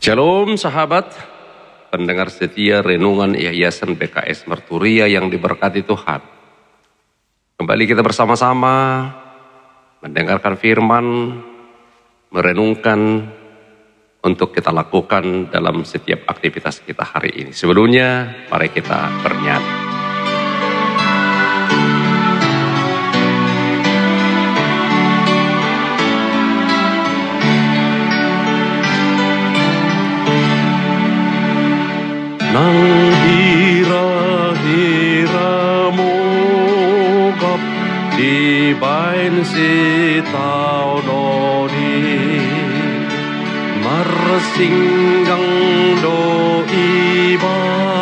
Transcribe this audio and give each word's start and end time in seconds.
Shalom 0.00 0.56
sahabat, 0.56 1.12
pendengar 1.92 2.32
setia 2.32 2.80
renungan 2.80 3.36
Yayasan 3.36 4.00
BKS 4.00 4.48
Merturia 4.48 5.04
yang 5.04 5.28
diberkati 5.28 5.84
Tuhan. 5.84 6.24
Kembali 7.60 7.84
kita 7.84 8.00
bersama-sama 8.00 9.04
mendengarkan 10.00 10.56
firman, 10.56 11.36
merenungkan 12.32 13.28
untuk 14.24 14.56
kita 14.56 14.72
lakukan 14.72 15.52
dalam 15.52 15.84
setiap 15.84 16.24
aktivitas 16.32 16.80
kita 16.80 17.04
hari 17.04 17.36
ini. 17.36 17.52
Sebelumnya, 17.52 18.40
mari 18.48 18.72
kita 18.72 19.20
bernyanyi. 19.20 19.89
Nang 32.50 33.14
hira-hira 33.22 33.94
mogap 35.94 37.62
di 38.18 38.74
bain 38.74 39.46
si 39.46 40.18
tao 40.34 40.98
doni 40.98 42.02
marsinggang 43.86 45.46
do 46.02 46.66
ibada 47.14 47.94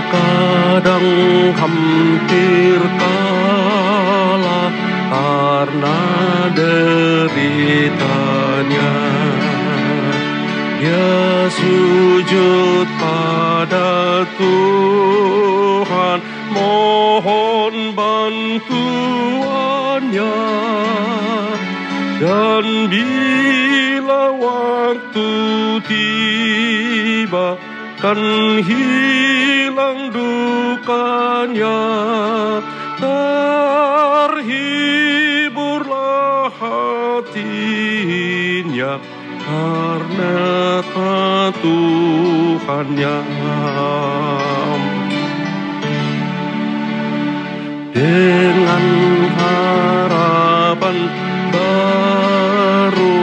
Terkadang 0.00 1.52
hampir 1.60 2.80
kalah 2.96 4.72
karena 5.12 6.00
deritanya. 6.56 7.52
Dia 10.80 11.52
sujud 11.52 12.88
pada 12.96 14.24
Tuhan 14.40 16.24
mohon 16.48 17.92
bantuannya. 17.92 18.88
Dan 22.24 22.88
bila 22.88 24.32
waktu 24.32 25.28
tiba 25.84 27.60
kan 28.00 28.16
hilang 29.70 30.10
dukanya 30.10 31.78
terhiburlah 34.26 34.50
hatinya 36.58 37.78
karena 39.46 40.42
Tuhannya 41.62 43.18
dengan 47.94 48.84
harapan 49.38 50.98
baru 51.54 53.14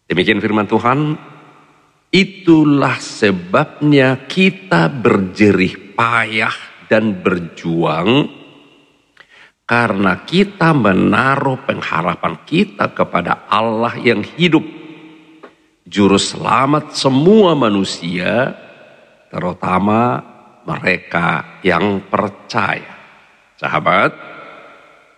Demikian 0.07 0.39
firman 0.39 0.68
Tuhan, 0.68 1.19
itulah 2.12 2.95
sebabnya 3.01 4.27
kita 4.30 4.88
berjerih 4.88 5.98
payah 5.98 6.56
dan 6.88 7.19
berjuang 7.19 8.31
karena 9.68 10.24
kita 10.24 10.71
menaruh 10.71 11.59
pengharapan 11.68 12.39
kita 12.48 12.95
kepada 12.95 13.51
Allah 13.51 14.00
yang 14.00 14.24
hidup, 14.24 14.63
juru 15.83 16.15
selamat 16.15 16.95
semua 16.95 17.51
manusia, 17.51 18.56
terutama 19.27 20.24
mereka 20.63 21.59
yang 21.68 22.00
percaya. 22.07 22.95
Sahabat, 23.59 24.15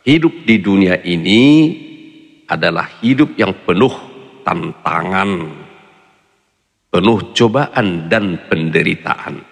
hidup 0.02 0.34
di 0.50 0.58
dunia 0.58 0.98
ini 1.06 1.46
adalah 2.50 2.90
hidup 3.06 3.38
yang 3.38 3.54
penuh 3.62 3.94
tantangan, 4.42 5.30
penuh 6.90 7.20
cobaan 7.38 8.10
dan 8.10 8.50
penderitaan. 8.50 9.46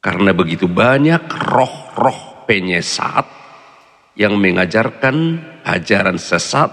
Karena 0.00 0.32
begitu 0.32 0.64
banyak 0.64 1.28
roh-roh 1.28 2.48
penyesat 2.48 3.28
yang 4.16 4.40
mengajarkan 4.40 5.36
ajaran 5.68 6.16
sesat 6.16 6.72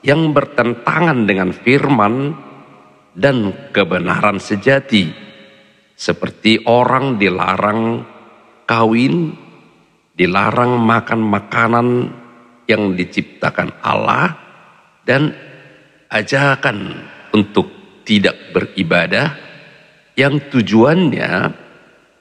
yang 0.00 0.32
bertentangan 0.32 1.28
dengan 1.28 1.52
firman 1.52 2.32
dan 3.12 3.68
kebenaran 3.70 4.40
sejati. 4.40 5.12
Seperti 5.92 6.64
orang 6.66 7.20
dilarang 7.20 8.02
kawin, 8.64 9.36
dilarang 10.16 10.80
makan 10.80 11.20
makanan 11.20 11.88
yang 12.72 12.96
diciptakan 12.96 13.84
Allah, 13.84 14.32
dan 15.04 15.36
ajakan 16.08 17.04
untuk 17.36 17.68
tidak 18.08 18.56
beribadah 18.56 19.36
yang 20.16 20.48
tujuannya 20.48 21.32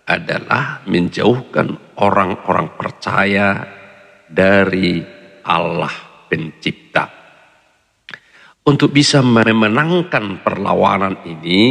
adalah 0.08 0.84
menjauhkan 0.88 1.96
orang-orang 2.00 2.76
percaya 2.76 3.64
dari 4.28 5.00
Allah 5.44 5.92
pencipta. 6.28 7.06
Untuk 8.62 8.94
bisa 8.94 9.26
memenangkan 9.26 10.46
perlawanan 10.46 11.26
ini, 11.26 11.64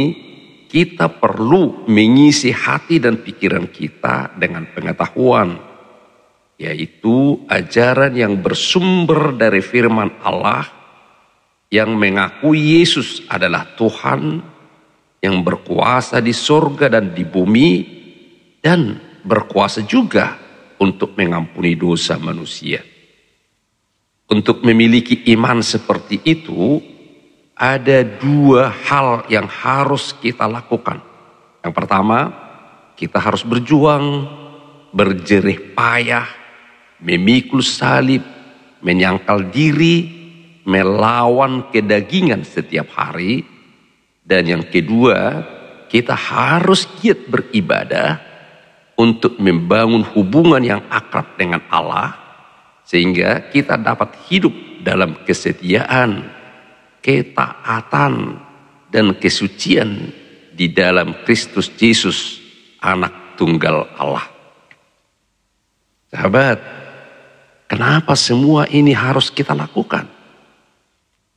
kita 0.67 1.07
perlu 1.07 1.87
mengisi 1.87 2.51
hati 2.51 2.99
dan 2.99 3.23
pikiran 3.23 3.71
kita 3.71 4.35
dengan 4.35 4.67
pengetahuan, 4.75 5.70
yaitu 6.61 7.41
ajaran 7.49 8.13
yang 8.13 8.37
bersumber 8.37 9.33
dari 9.33 9.65
firman 9.65 10.13
Allah 10.21 10.69
yang 11.73 11.97
mengakui 11.97 12.77
Yesus 12.77 13.25
adalah 13.25 13.73
Tuhan 13.73 14.45
yang 15.25 15.41
berkuasa 15.41 16.21
di 16.21 16.29
sorga 16.37 16.85
dan 16.85 17.17
di 17.17 17.25
bumi 17.25 17.69
dan 18.61 18.93
berkuasa 19.25 19.81
juga 19.89 20.37
untuk 20.77 21.17
mengampuni 21.17 21.73
dosa 21.73 22.21
manusia. 22.21 22.85
Untuk 24.29 24.61
memiliki 24.61 25.25
iman 25.33 25.65
seperti 25.65 26.21
itu, 26.23 26.77
ada 27.57 28.05
dua 28.05 28.69
hal 28.69 29.25
yang 29.33 29.49
harus 29.49 30.13
kita 30.17 30.45
lakukan. 30.45 31.01
Yang 31.61 31.73
pertama, 31.73 32.19
kita 32.97 33.21
harus 33.21 33.43
berjuang, 33.45 34.25
berjerih 34.95 35.75
payah, 35.77 36.40
memikul 37.01 37.65
salib, 37.65 38.21
menyangkal 38.81 39.49
diri, 39.49 40.07
melawan 40.65 41.69
kedagingan 41.73 42.45
setiap 42.45 42.93
hari. 42.93 43.43
Dan 44.21 44.47
yang 44.47 44.63
kedua, 44.69 45.43
kita 45.89 46.13
harus 46.15 46.87
giat 47.01 47.27
beribadah 47.27 48.21
untuk 48.95 49.41
membangun 49.41 50.05
hubungan 50.13 50.61
yang 50.61 50.81
akrab 50.87 51.35
dengan 51.35 51.65
Allah 51.67 52.15
sehingga 52.85 53.49
kita 53.49 53.79
dapat 53.81 54.13
hidup 54.29 54.53
dalam 54.85 55.25
kesetiaan, 55.25 56.27
ketaatan 57.01 58.13
dan 58.91 59.15
kesucian 59.17 60.11
di 60.51 60.69
dalam 60.69 61.23
Kristus 61.23 61.71
Yesus 61.79 62.37
anak 62.83 63.39
tunggal 63.39 63.87
Allah. 63.95 64.27
Sahabat, 66.11 66.80
kenapa 67.71 68.19
semua 68.19 68.67
ini 68.67 68.91
harus 68.91 69.31
kita 69.31 69.55
lakukan? 69.55 70.03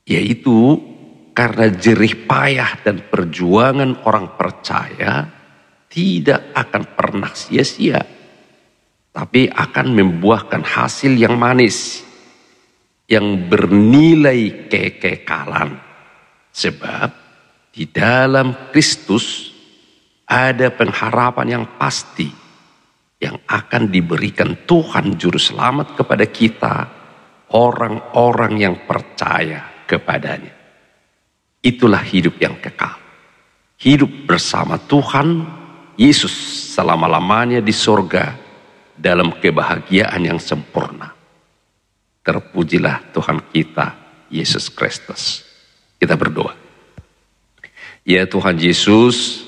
Yaitu 0.03 0.83
karena 1.31 1.71
jerih 1.71 2.27
payah 2.27 2.83
dan 2.83 3.07
perjuangan 3.07 4.03
orang 4.03 4.35
percaya 4.35 5.31
tidak 5.87 6.51
akan 6.59 6.83
pernah 6.99 7.31
sia-sia, 7.31 8.03
tapi 9.15 9.47
akan 9.47 9.87
membuahkan 9.95 10.67
hasil 10.67 11.15
yang 11.15 11.39
manis, 11.39 12.03
yang 13.07 13.47
bernilai 13.47 14.67
kekekalan. 14.67 15.79
Sebab 16.51 17.09
di 17.71 17.87
dalam 17.91 18.71
Kristus 18.75 19.55
ada 20.27 20.71
pengharapan 20.75 21.47
yang 21.59 21.65
pasti 21.79 22.44
yang 23.25 23.41
akan 23.49 23.89
diberikan 23.89 24.53
Tuhan 24.69 25.17
Juru 25.17 25.41
Selamat 25.41 25.97
kepada 25.97 26.29
kita, 26.29 26.85
orang-orang 27.57 28.61
yang 28.61 28.77
percaya 28.85 29.89
kepadanya. 29.89 30.53
Itulah 31.65 32.05
hidup 32.05 32.37
yang 32.37 32.61
kekal. 32.61 33.01
Hidup 33.81 34.29
bersama 34.29 34.77
Tuhan 34.77 35.49
Yesus 35.97 36.33
selama-lamanya 36.77 37.65
di 37.65 37.73
sorga 37.73 38.37
dalam 38.93 39.33
kebahagiaan 39.41 40.21
yang 40.21 40.37
sempurna. 40.37 41.17
Terpujilah 42.21 43.13
Tuhan 43.17 43.41
kita, 43.49 43.97
Yesus 44.29 44.69
Kristus. 44.69 45.45
Kita 45.97 46.17
berdoa. 46.21 46.53
Ya 48.05 48.29
Tuhan 48.29 48.61
Yesus, 48.61 49.45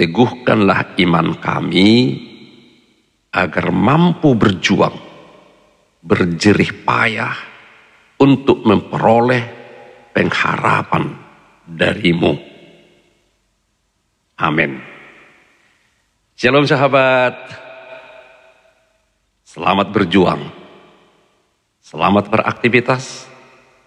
teguhkanlah 0.00 0.96
iman 0.96 1.36
kami 1.36 1.92
agar 3.36 3.68
mampu 3.68 4.32
berjuang, 4.32 4.96
berjerih 6.00 6.72
payah 6.88 7.36
untuk 8.16 8.64
memperoleh 8.64 9.44
pengharapan 10.16 11.12
darimu. 11.68 12.32
Amin. 14.40 14.80
Shalom 16.32 16.64
sahabat. 16.64 17.36
Selamat 19.44 19.92
berjuang. 19.92 20.40
Selamat 21.84 22.32
beraktivitas 22.32 23.28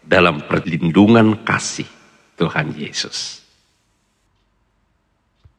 dalam 0.05 0.45
perlindungan 0.45 1.41
kasih 1.41 1.89
Tuhan 2.37 2.73
Yesus. 2.77 3.48